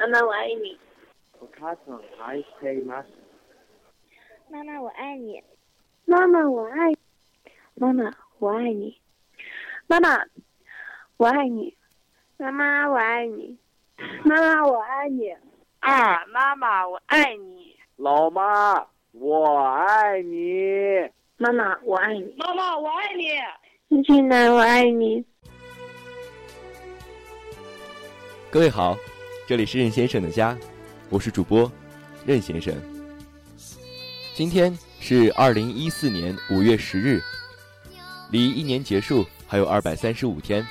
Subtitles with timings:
[0.00, 0.78] 妈妈我爱你。
[1.40, 3.06] お母さん愛しています。
[4.50, 5.42] 妈妈我爱你。
[6.06, 6.94] 妈妈我爱，
[7.74, 9.00] 妈妈我爱你。
[9.86, 10.24] 妈妈
[11.18, 11.76] 我爱你。
[12.38, 13.58] 妈妈我爱你。
[14.24, 15.34] 妈妈我爱你。
[15.80, 17.76] 啊，妈妈我爱你。
[17.96, 21.10] 老妈，我爱你。
[21.38, 22.34] 妈妈我爱你。
[22.38, 24.02] 妈妈我爱你。
[24.04, 25.24] 亲奶我爱你。
[28.50, 28.96] 各位好，
[29.51, 30.57] 这里是任先生的家，
[31.09, 31.69] 我是主播
[32.25, 32.73] 任先生。
[34.33, 37.21] 今天是二零一四年五月十日，
[38.29, 40.65] 离一年结束还有二百三十五天，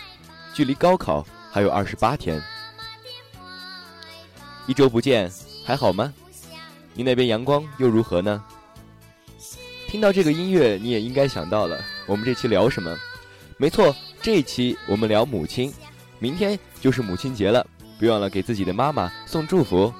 [0.54, 2.42] 距离高考还有二十八天。
[4.66, 5.30] 一周不见，
[5.62, 6.10] 还好吗？
[6.94, 8.42] 你那边阳光又如何呢？
[9.88, 12.96] 听到这个音乐，你也应该想到了，我们这期聊什么？
[13.58, 15.70] 没错，这一期我们聊母亲。
[16.18, 17.66] 明天就是母亲节了，
[18.00, 19.92] 别忘了给自己的妈妈送祝福。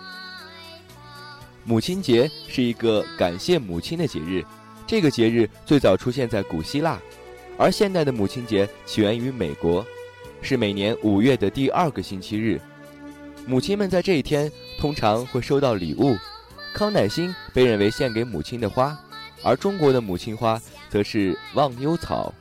[1.64, 4.42] 母亲节是一个感谢母亲的节日，
[4.86, 6.98] 这个节日最早出现在古希腊，
[7.58, 9.84] 而现代的母亲节起源于美国，
[10.40, 12.58] 是每年五月的第二个星期日。
[13.46, 16.16] 母亲们在这一天通常会收到礼物，
[16.72, 18.98] 康乃馨被认为献给母亲的花，
[19.42, 22.32] 而中国的母亲花则是忘忧草。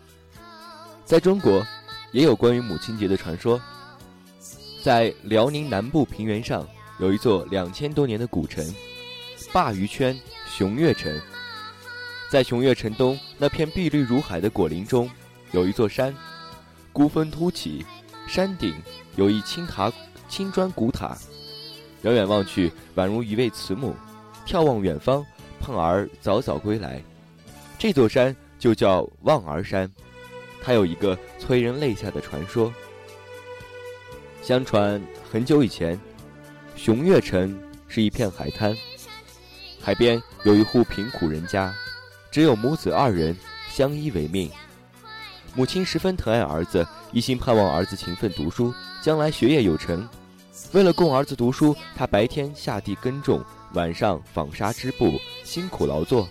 [1.04, 1.66] 在中国，
[2.14, 3.60] 也有关于母亲节的传说。
[4.82, 6.68] 在辽宁南部平原上，
[7.00, 8.66] 有一座两千多年的古城——
[9.52, 11.14] 鲅鱼圈熊岳城。
[12.30, 15.10] 在熊岳城东那片碧绿如海的果林中，
[15.52, 16.16] 有一座山，
[16.94, 17.86] 孤峰突起，
[18.28, 18.74] 山顶
[19.16, 19.92] 有一青塔、
[20.28, 21.18] 青砖古塔，
[22.04, 23.96] 远远望去，宛如一位慈母。
[24.46, 25.26] 眺望远方，
[25.60, 27.02] 盼儿早早归来。
[27.78, 29.92] 这座山就叫望儿山，
[30.62, 32.74] 它有一个催人泪下的传说。
[34.42, 36.00] 相传很久以前，
[36.76, 37.56] 熊岳城
[37.88, 38.76] 是一片海滩，
[39.80, 41.74] 海边有一户贫苦人家，
[42.32, 43.38] 只有母子二人
[43.70, 44.50] 相依为命。
[45.54, 48.74] 母亲十分疼爱儿子，一心盼望儿子勤奋读书，
[49.04, 50.08] 将来学业有成。
[50.72, 56.28] 为了供儿子读书，她白天下地耕种，晚上纺纱织布，辛苦劳作。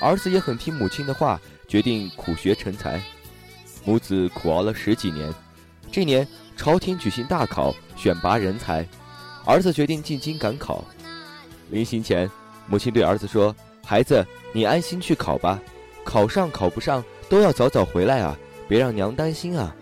[0.00, 3.02] 儿子也很听母亲的话，决定苦学成才。
[3.84, 5.34] 母子苦熬了十几年，
[5.90, 6.26] 这年。
[6.58, 8.84] 朝廷举行大考，选拔人才，
[9.46, 10.84] 儿子决定进京赶考。
[11.70, 12.28] 临行前，
[12.66, 13.54] 母亲对儿子说
[13.86, 15.58] ：“孩子，你安心去考吧，
[16.04, 18.36] 考上考不上都要早早回来啊，
[18.66, 19.74] 别让娘担心啊。”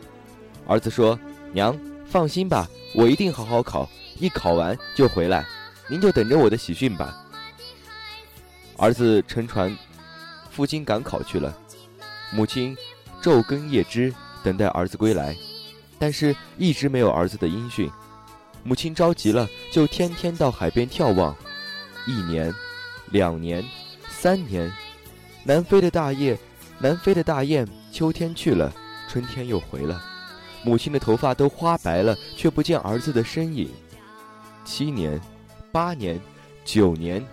[0.68, 1.18] 儿子说
[1.50, 3.88] ：“娘，放心吧，我一定好好考，
[4.20, 5.46] 一考完就回来，
[5.88, 7.16] 您就等着我的喜讯吧。”
[8.76, 9.74] 儿子乘船
[10.50, 11.56] 赴京赶考去了，
[12.30, 12.76] 母亲
[13.22, 14.12] 昼耕夜织，
[14.44, 15.34] 等待儿子归来。
[15.98, 17.90] 但是，一直没有儿子的音讯，
[18.62, 21.34] 母亲着急了，就天天到海边眺望。
[22.06, 22.54] 一年，
[23.10, 23.64] 两年，
[24.08, 24.70] 三年，
[25.44, 26.36] 南飞的大雁，
[26.78, 28.72] 南飞的大雁，秋天去了，
[29.08, 30.02] 春天又回了。
[30.62, 33.70] 母亲的头发都花白了，却不见儿子的身影。
[34.64, 35.20] 七年，
[35.72, 36.20] 八年，
[36.64, 37.24] 九年，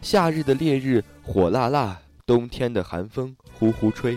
[0.00, 4.16] 夏日的烈日火辣辣，冬天的寒风呼呼吹，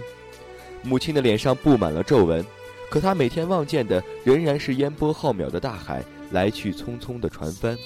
[0.84, 2.46] 母亲的脸上布满了皱纹。
[2.92, 7.78] 可他每天望见的仍然是烟波浩渺的大海，来去匆匆的船帆。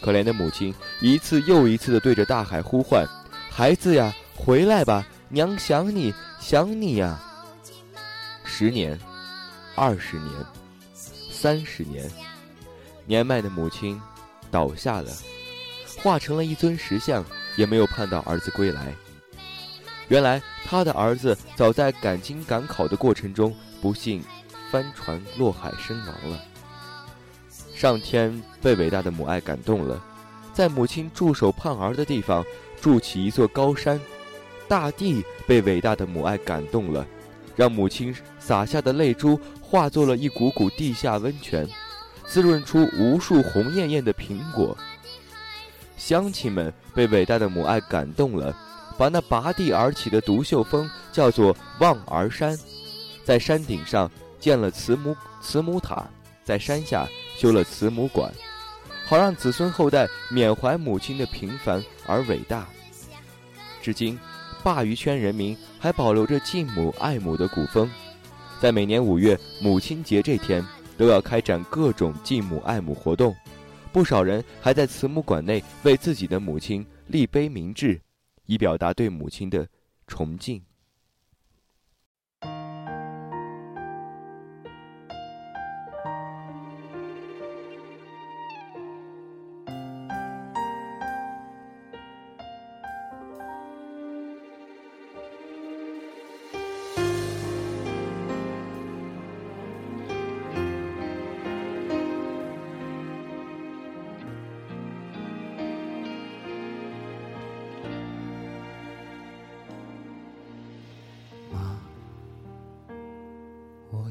[0.00, 3.06] 可怜的母亲一次又一次的对着大海呼唤
[3.48, 7.16] ：“孩子呀，回来吧，娘想你，想你呀！”
[8.42, 8.98] 十年，
[9.76, 10.32] 二十年，
[11.30, 12.10] 三十年，
[13.06, 14.02] 年迈的母亲
[14.50, 15.12] 倒下了，
[16.02, 17.24] 化成了一尊石像，
[17.54, 18.92] 也没有盼到儿子归来。
[20.08, 23.54] 原来他的儿子早在赶京赶考的过程中。
[23.82, 24.22] 不幸
[24.70, 26.40] 翻船落海身亡了。
[27.74, 30.02] 上天被伟大的母爱感动了，
[30.54, 32.44] 在母亲驻守盼儿的地方
[32.80, 34.00] 筑起一座高山。
[34.68, 37.06] 大地被伟大的母爱感动了，
[37.56, 41.68] 让母亲洒下的泪珠化作了一股股地下温泉，
[42.24, 44.74] 滋润出无数红艳艳的苹果。
[45.98, 48.56] 乡亲们被伟大的母爱感动了，
[48.96, 52.58] 把那拔地而起的独秀峰叫做望儿山。
[53.24, 56.08] 在山顶上建了慈母慈母塔，
[56.44, 58.32] 在山下修了慈母馆，
[59.04, 62.66] 好让子孙后代缅怀母亲的平凡而伟大。
[63.80, 64.18] 至今，
[64.62, 67.90] 鲅鱼圈人民还保留着敬母爱母的古风，
[68.60, 70.64] 在每年五月母亲节这天，
[70.96, 73.34] 都要开展各种敬母爱母活动。
[73.92, 78.00] 不少人还在慈母馆内为自己的母亲立碑铭志，
[78.46, 79.66] 以表达对母亲的
[80.06, 80.62] 崇敬。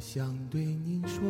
[0.02, 1.22] 想对您说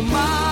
[0.00, 0.47] my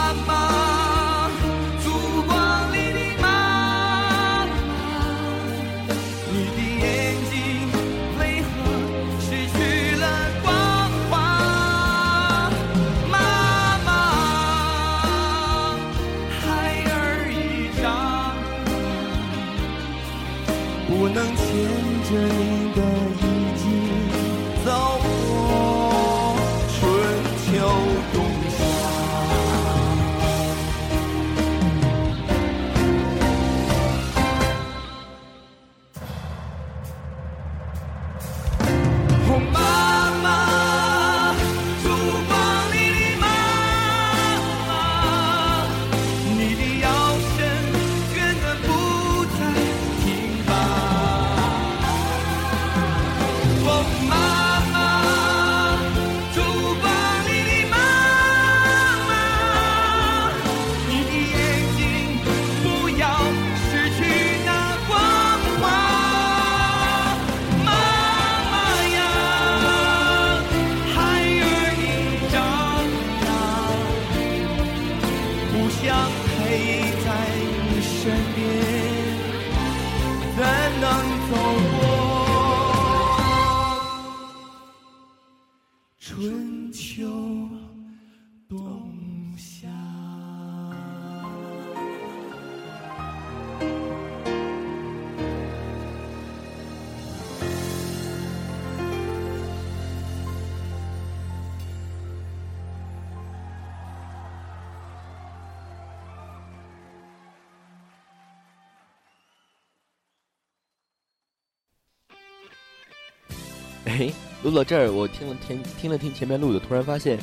[113.86, 114.12] 哎，
[114.42, 117.18] 录到这儿，我听了听听了听前面录的，突然发现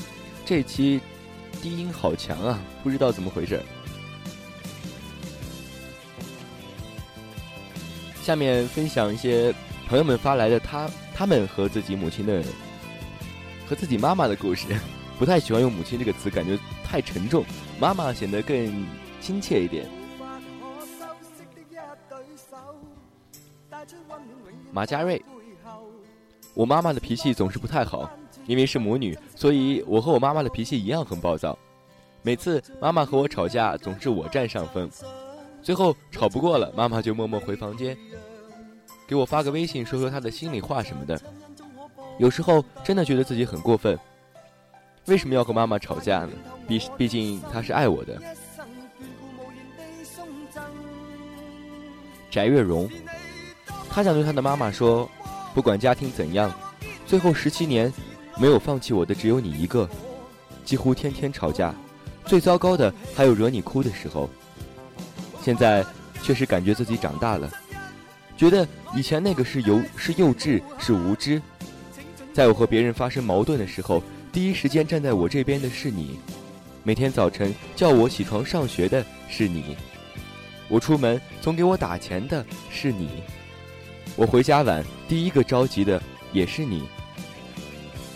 [0.45, 0.99] 这期
[1.61, 3.61] 低音好强啊，不知道怎么回事。
[8.21, 9.53] 下面分享一些
[9.87, 12.41] 朋友们发来的他他们和自己母亲的
[13.67, 14.67] 和自己妈妈的故事。
[15.19, 17.45] 不太喜欢用母亲这个词，感觉太沉重，
[17.79, 18.85] 妈妈显得更
[19.21, 19.87] 亲切一点。
[24.71, 25.23] 马嘉瑞，
[26.53, 28.09] 我妈妈的脾气总是不太好，
[28.45, 31.57] 因为是母女，所以我和我妈妈的脾气一样很暴躁。
[32.21, 34.89] 每次妈妈和我吵架，总是我占上风，
[35.61, 37.97] 最后吵不过了，妈妈就默默回房间，
[39.07, 41.19] 给我发个微信，说说她的心里话什么的。
[42.19, 43.97] 有时候真的觉得自己很过分，
[45.07, 46.31] 为什么要和妈妈吵架呢？
[46.67, 48.21] 毕毕竟她是爱我的。
[52.29, 52.89] 翟月荣，
[53.89, 55.07] 他想对他的妈妈说：
[55.53, 56.51] 不管家庭怎样，
[57.05, 57.91] 最后十七年，
[58.37, 59.87] 没有放弃我的只有你一个。
[60.65, 61.75] 几乎天天吵架，
[62.25, 64.29] 最糟糕的还有惹你哭的时候。
[65.41, 65.85] 现在
[66.21, 67.51] 确实感觉自己长大了，
[68.37, 71.41] 觉得以前那个是幼是幼稚是无知。
[72.33, 76.17] 在我和别人发生矛盾的时候，第一时间站在我这边的是你；
[76.81, 79.75] 每天早晨叫我起床上学的是你；
[80.69, 83.07] 我出门总给我打钱的是你；
[84.15, 86.01] 我回家晚第一个着急的
[86.31, 86.83] 也是你。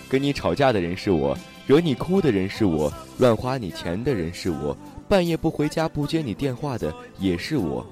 [0.07, 4.77] 跟你吵架的人是我，惹你哭的人是我，乱花你钱的人是我，
[5.09, 7.85] 半夜不回家不接你电话的也是我。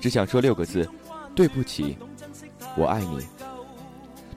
[0.00, 0.88] 只想说六个字：
[1.34, 1.96] 对不起，
[2.76, 3.18] 我爱你。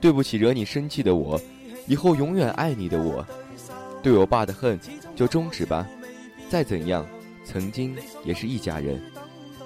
[0.00, 1.40] 对不起，惹你生气的我，
[1.86, 3.24] 以后永远爱你的我。
[4.02, 4.78] 对我爸的恨
[5.16, 5.86] 就终止吧，
[6.50, 7.06] 再怎样，
[7.46, 9.00] 曾经也是一家人。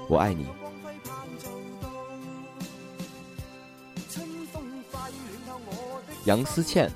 [0.09, 0.47] 我爱你。
[6.28, 6.90] 杨思倩，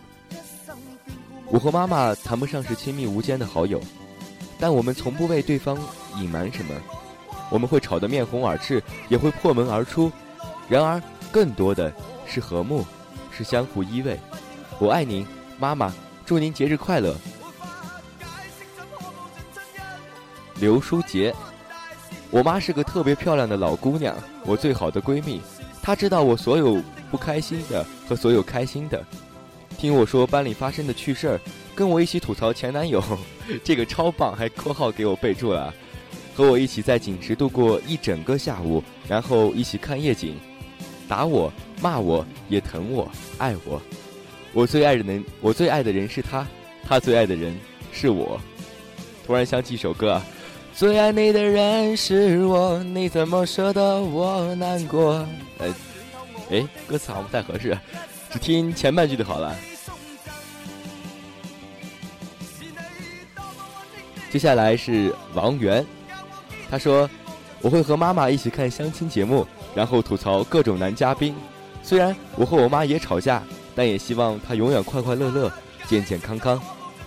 [1.46, 3.80] 我和妈妈谈不上是亲密无间的好友，
[4.58, 5.78] 但我们从不为对方
[6.18, 6.74] 隐瞒什么。
[7.48, 10.12] 我们会吵得面红耳赤，也会破门而出，
[10.68, 11.90] 然而更多的
[12.26, 12.84] 是和睦。
[13.34, 14.18] 是相互依偎，
[14.78, 15.26] 我爱您，
[15.58, 15.90] 妈妈，
[16.26, 17.16] 祝您节日快乐。
[20.56, 21.34] 刘书杰，
[22.30, 25.40] 我妈是个特别漂亮的老姑娘，我最好的闺蜜，
[25.80, 29.02] 她知道我所有不开心的和所有开心的，
[29.82, 31.40] 听我说班里发生的趣事儿，
[31.74, 33.02] 跟我一起吐槽前男友，
[33.64, 35.74] 这个超棒，还括号给我备注了，
[36.36, 40.36] 和我一起在景池度过一整个下午，然后一起看夜景。
[41.08, 43.82] 打我，骂我，也疼我，爱我。
[44.52, 46.46] 我最爱的人，我最爱的人是他，
[46.86, 47.52] 他最爱的人
[47.90, 48.40] 是我。
[49.26, 50.22] 突然想起一首歌，
[50.72, 55.26] 最爱你的人是我，你怎么舍得我难过？
[55.58, 55.74] 呃，
[56.52, 57.76] 哎，歌词好像不太合适，
[58.30, 59.52] 只听前半句就好了。
[64.32, 65.84] 接下来是王源，
[66.70, 67.06] 他说
[67.60, 69.46] ：“我会和妈妈一起看相亲节目。”
[69.76, 71.34] 然后吐槽各种男嘉宾，
[71.82, 73.42] 虽然我和我妈也吵架，
[73.74, 75.52] 但也希望她永远快快乐乐、
[75.86, 76.58] 健健康康。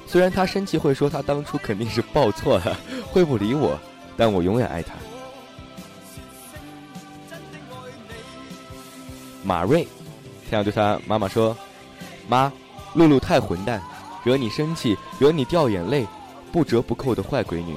[0.05, 2.77] 虽然她生气会说她当初肯定是报错了，
[3.11, 3.75] 会不理我，
[4.15, 4.93] 但我永远爱她。
[9.43, 9.87] 马瑞，
[10.51, 11.57] 他要对他妈妈说
[12.29, 12.53] ：“妈，
[12.93, 13.81] 露露太混蛋，
[14.23, 16.05] 惹你生气，惹你掉眼泪，
[16.55, 17.75] 不折不扣的坏闺女。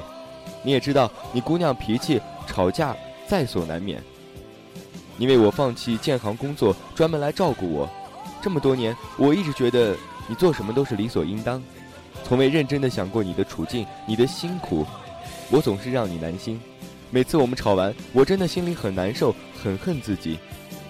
[0.62, 4.00] 你也知道，你姑娘脾气，吵架在所难免。”
[5.18, 7.90] 你为我放弃建行工作，专门来照顾我，
[8.40, 9.96] 这么多年，我一直觉得
[10.28, 11.60] 你做什么都是理所应当，
[12.22, 14.86] 从未认真的想过你的处境，你的辛苦，
[15.50, 16.60] 我总是让你难心。
[17.10, 20.38] 每次我们吵完，我真的心里很难受，很恨自己，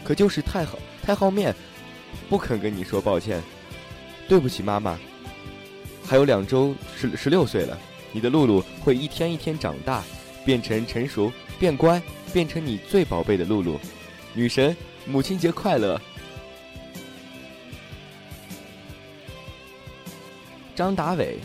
[0.04, 1.54] 可就是太好太好面，
[2.28, 3.42] 不肯跟你说抱歉。
[4.28, 4.98] 对不起，妈妈。
[6.08, 7.78] 还有两周，十十六岁了，
[8.12, 10.02] 你的露露会一天一天长大，
[10.42, 12.00] 变成成熟，变乖，
[12.32, 13.78] 变成你最宝贝的露露。
[14.32, 14.74] 女神，
[15.04, 16.00] 母亲节快乐！
[20.74, 21.36] 张达伟，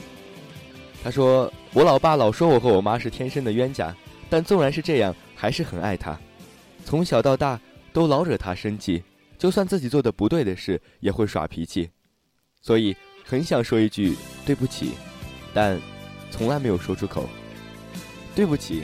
[1.04, 3.94] 他说：“我老爸老说我和我妈是天生的冤家，
[4.30, 6.18] 但纵然是这样，还是很爱她。
[6.86, 7.60] 从小到大
[7.92, 9.04] 都老惹她生气，
[9.38, 11.90] 就算自己做的不对的事，也会耍脾气。
[12.62, 14.16] 所以很想说一句
[14.46, 14.92] 对不起，
[15.54, 15.80] 但
[16.30, 17.28] 从来没有说出口。
[18.36, 18.84] 对不起，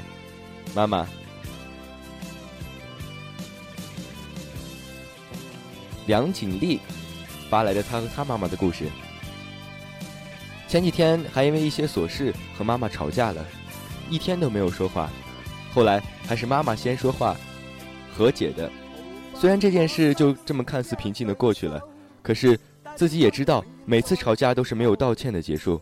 [0.75, 1.07] 妈妈。”
[6.07, 6.79] 梁景丽
[7.49, 8.85] 发来的他和他妈妈的故事。
[10.67, 13.45] 前几天还因为一些琐事和妈妈吵架了，
[14.09, 15.09] 一天都没有说话。
[15.73, 17.35] 后来还是妈妈先说话
[18.15, 18.71] 和解的。
[19.35, 21.81] 虽然这件事就这么看似平静的过去了，
[22.21, 22.59] 可是
[22.95, 25.81] 自己也知道每次吵架都是没有道歉的结束。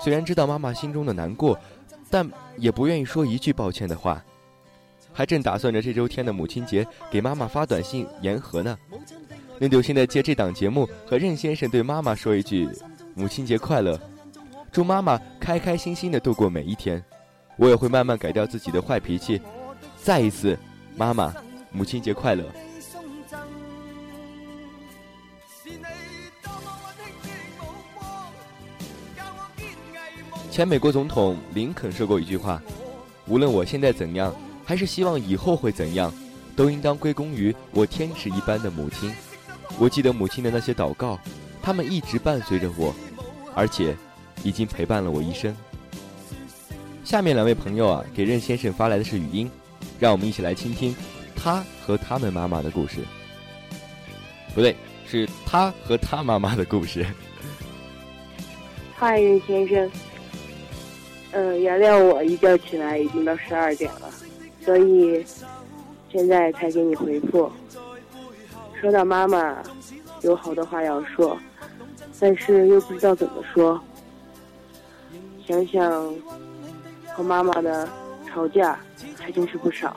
[0.00, 1.58] 虽然知道妈妈心中的难过，
[2.08, 4.24] 但也不愿意说一句抱歉的话。
[5.12, 8.78] 还正打算着这周天的母亲节给妈妈发短信言和呢。
[9.58, 12.66] 那就现在借这档节目和任先生对妈妈说一句
[13.14, 14.00] ：“母亲节快乐，
[14.72, 17.04] 祝妈妈开开心心的度过每一天。”
[17.58, 19.38] 我也会慢慢改掉自己的坏脾气。
[20.02, 20.58] 再一次，
[20.96, 21.34] 妈妈，
[21.70, 22.46] 母亲节快乐。
[30.52, 32.62] 前美国总统林肯说过一句话
[33.26, 36.12] ：“无论我现在怎样，还是希望以后会怎样，
[36.54, 39.10] 都应当归功于我天使一般的母亲。
[39.78, 41.18] 我记得母亲的那些祷告，
[41.62, 42.94] 他们一直伴随着我，
[43.54, 43.96] 而且
[44.44, 45.56] 已经陪伴了我一生。”
[47.02, 49.50] 下面两位朋友啊，给任先生发来的是语音，
[49.98, 50.94] 让我们一起来倾听
[51.34, 52.98] 他和他们妈妈的故事。
[54.54, 54.76] 不对，
[55.08, 57.06] 是他和他妈妈的故事。
[58.94, 59.90] 嗨，任先生。
[61.32, 64.10] 嗯，原谅我一觉起来已经到十二点了，
[64.64, 65.24] 所以
[66.10, 67.50] 现在才给你回复。
[68.80, 69.62] 说到妈妈，
[70.22, 71.38] 有好多话要说，
[72.20, 73.80] 但是又不知道怎么说。
[75.46, 76.14] 想想
[77.14, 77.88] 和妈妈的
[78.28, 78.78] 吵架
[79.18, 79.96] 还真是不少。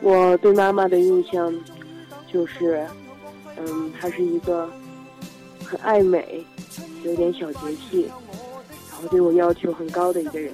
[0.00, 1.54] 我对妈妈的印象
[2.30, 2.86] 就是，
[3.56, 4.68] 嗯，她是一个
[5.64, 6.44] 很爱美，
[7.04, 8.10] 有点小洁癖。
[9.08, 10.52] 对我要求很高的一个人，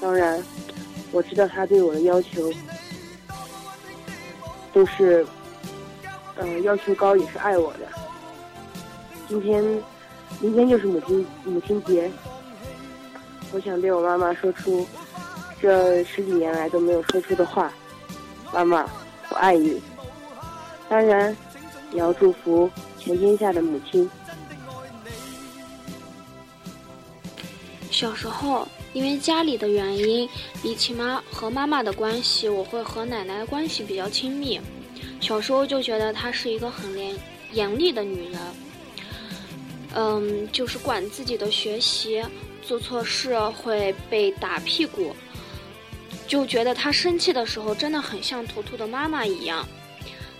[0.00, 0.42] 当然，
[1.12, 2.52] 我知道他对我的要求
[4.72, 5.26] 都是，
[6.36, 7.80] 嗯，要求高也是爱我的。
[9.28, 9.62] 今天，
[10.40, 12.10] 明天就是母亲母亲节，
[13.52, 14.86] 我想对我妈妈说出
[15.60, 17.72] 这十几年来都没有说出的话：
[18.52, 18.88] 妈妈，
[19.30, 19.80] 我爱你。
[20.88, 21.36] 当然，
[21.92, 24.08] 也要祝福全天下的母亲。
[27.98, 30.28] 小时候，因为家里的原因，
[30.62, 34.60] 比起妈和妈妈的关系，我会和奶奶关系比较亲密。
[35.20, 37.18] 小时候就觉得她是一个很严
[37.54, 38.40] 严厉的女人，
[39.96, 42.24] 嗯，就是管自己的学习，
[42.62, 45.12] 做错事会被打屁股，
[46.28, 49.66] 就觉得她生气的时候真的很像图图的妈妈一样，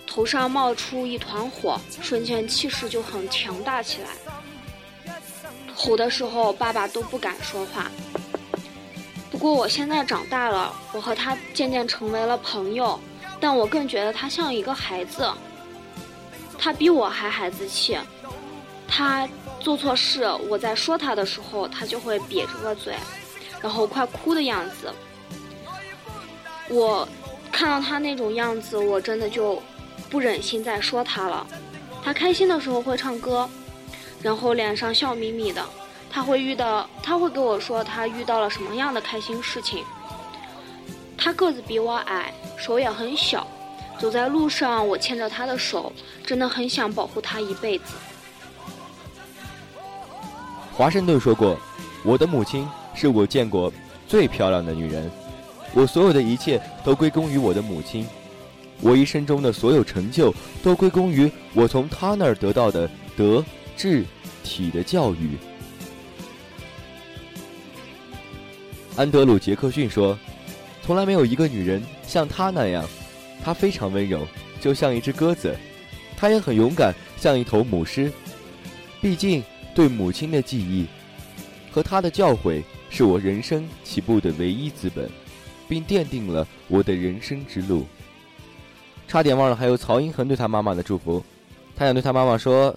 [0.07, 4.11] 头上冒出一团火，瞬间气势就很强大起来。
[5.79, 7.89] 吼的时候，爸爸都不敢说话。
[9.31, 12.99] 不过我现在长大了，我和他渐渐成为了朋友，
[13.39, 15.33] 但我更觉得他像一个孩子。
[16.59, 17.97] 他比我还孩子气，
[18.89, 19.29] 他
[19.61, 22.97] 做错事，我在说他的时候，他就会瘪着个嘴，
[23.63, 24.93] 然后快哭的样子。
[26.69, 27.09] 我
[27.53, 29.63] 看到他那种样子，我真的就
[30.11, 31.47] 不忍心再说他了。
[32.03, 33.49] 他开心的时候会唱歌。
[34.23, 35.65] 然后脸上笑眯眯的，
[36.11, 39.85] 他会遇到，他会跟我说他遇到了什么样的开心事情。
[41.17, 43.47] 他个子比我矮，手也很小，
[43.99, 45.93] 走在路上我牵着他的手，
[46.27, 47.95] 真的很想保护他一辈子。
[50.73, 51.59] 华盛顿说过
[52.05, 53.73] ：“我的母亲是我见过
[54.07, 55.11] 最漂亮的女人，
[55.75, 58.07] 我所有的一切都归功于我的母亲，
[58.81, 63.45] 我一生中的所有成就都归功于我从她那儿得到的德。”
[63.79, 64.05] 智
[64.43, 65.39] 体的教育。
[68.97, 70.19] 安德鲁·杰克逊说
[70.83, 72.85] ：“从来没有一个女人像她那样，
[73.45, 74.27] 她非常温柔，
[74.61, 75.55] 就像一只鸽子；
[76.17, 78.13] 她也很勇敢，像一头母狮。
[79.01, 79.45] 毕竟，
[79.77, 80.85] 对母亲的记忆
[81.71, 82.61] 和她的教诲，
[82.91, 85.09] 是我人生起步的唯一资本，
[85.69, 87.87] 并奠定了我的人生之路。”
[89.07, 91.25] 差点忘了，还有曹英恒对他妈妈的祝福。
[91.77, 92.77] 他想对他妈妈说。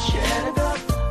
[0.00, 0.62] 写的歌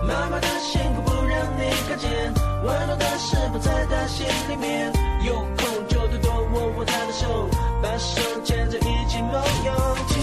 [0.03, 2.33] 妈妈的辛苦不让你看见。
[2.63, 4.91] 温暖的食不在她心里面
[5.23, 7.47] 有空就多多握握她的手
[7.81, 9.33] 把手牵着一起梦
[9.65, 10.18] 游。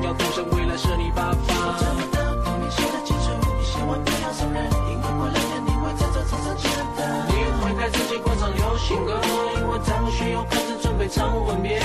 [0.00, 1.38] 跟同学炫耀，赌神未来是你爸爸。
[1.48, 7.00] 我找不到后面写的清楚，你千万不要送人，因为过两天你会在这车上见到。
[7.28, 7.32] 你
[7.62, 9.20] 会开自己广场流行歌，
[9.56, 11.80] 因为张学友开始准备唱吻别。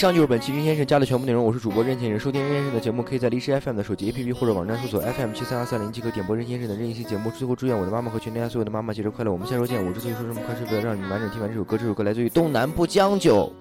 [0.00, 2.18] 以上就是本期任先生家的全部内容，我是主播任先生。
[2.18, 7.30] 收听任先生的节目，可以在荔枝 FM 的手机 APP 或者网站搜索 FM 七三二三零即可点播任先生的任意期节目。
[7.30, 9.30] 最后祝愿我的妈妈和全天下所有的妈妈节日快乐！
[9.30, 9.84] 我们下周见。
[9.84, 11.76] 我之所以说这么快，是为了让你们完整听完这首歌。
[11.76, 13.52] 这首歌来自于东南不将就。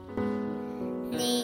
[1.12, 1.44] 你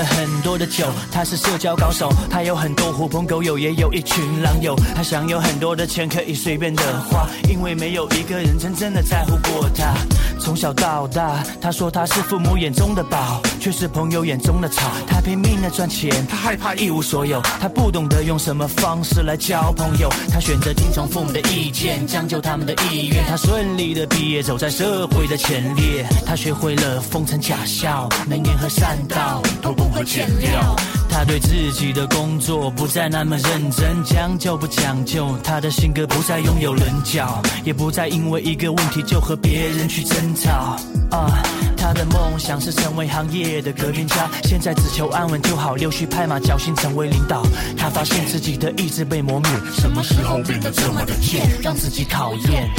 [0.00, 4.74] 了很多的酒，他是社交高手，他有很多狐朋狗友，也有一群狼友。
[4.96, 9.94] 他想有很多的钱可以随便的花，因为没有一个人真正的在乎过他。
[10.40, 14.90] 从小到大，他说他是父母眼中的宝，却是朋友眼中的草。
[15.06, 20.08] 他拼命的赚钱，他害怕一无所有，他不懂得用什么方式来交朋友。
[20.32, 23.22] 他选择听从父母的意见，将就他们的意愿。
[23.28, 26.06] 他顺利的毕业，走在社会的前列。
[26.24, 30.74] 他学会了奉承假笑，能言和善道，偷工和减料。
[31.10, 35.36] 他对自己的工作不再那么认真，将就不讲究。
[35.44, 40.78] 他的性格不再拥有棱角，也不再因为一个问题就和别人去争吵。
[41.10, 41.42] 啊，
[41.76, 47.42] 他的梦想是成为行业的革命家，现在只求安稳就好，溜须拍马，侥幸成为领导。
[47.76, 52.70] 他发现自己的意志被磨灭，什么时候变得这么的贱，让自己讨厌。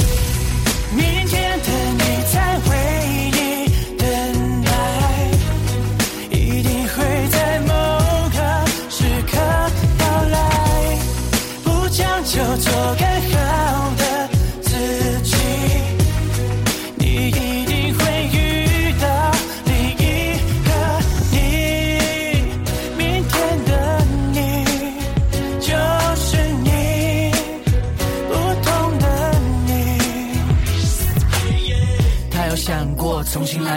[0.96, 2.91] 明天的你在为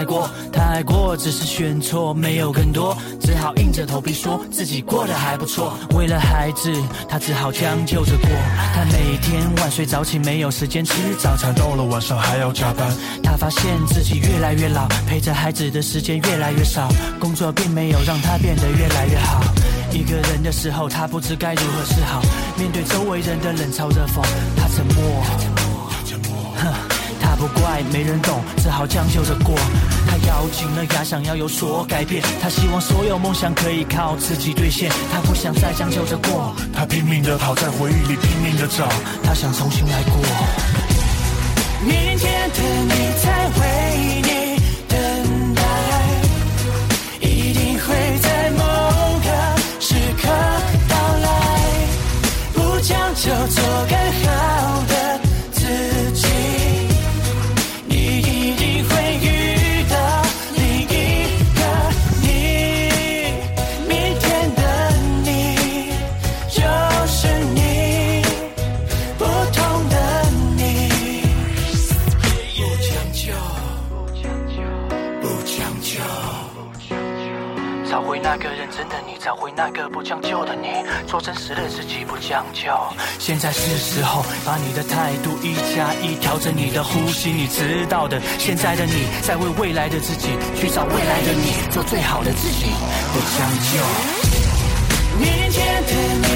[0.04, 0.16] 的你。
[0.16, 5.72] 他有想过重新来过，他爱过，只是选错，没有更多，只好硬着头皮说自己过得还不错。
[5.94, 6.72] 为了孩子，
[7.08, 8.28] 他只好将就着过。
[8.74, 12.92] 他每天晚睡早起，没有时间吃早餐，到了晚上还要加班。
[13.22, 19.42] 他发现自己越来越老，陪着孩子的时间越来越少，工作并没有让他变得越来越好。
[19.92, 22.20] 一个人的时候，他不知该如何是好。
[22.58, 24.22] 面对周围人的冷嘲热讽，
[24.56, 25.55] 他沉默。
[27.38, 29.54] 不怪，没人懂，只好将就着过。
[30.08, 32.22] 他咬紧了牙，想要有所改变。
[32.40, 34.90] 他希望所有梦想可以靠自己兑现。
[35.12, 36.54] 他不想再将就着过。
[36.74, 38.88] 他拼命的跑，在回忆里拼命的找。
[39.22, 40.16] 他想重新来过。
[41.84, 43.62] 明天的你在为
[44.22, 44.30] 你
[44.88, 44.96] 等
[45.54, 45.62] 待，
[47.20, 48.64] 一定会在某
[49.20, 49.28] 个
[49.78, 50.28] 时刻
[50.88, 51.28] 到来。
[52.54, 54.26] 不将就做更好
[81.26, 82.70] 真实的自己，不将就。
[83.18, 88.22] 现在是时候，把你的态度一加一，调整你的呼吸，你知道的。
[88.38, 92.66] 现在的你，在为未来的自己去找未来的你，做最好的自己，
[93.12, 93.82] 不将就。
[95.18, 95.92] 明天的
[96.28, 96.35] 你